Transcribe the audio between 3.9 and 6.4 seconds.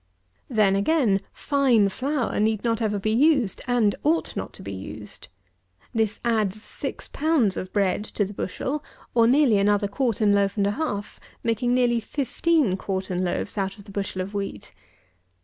ought not to be used. This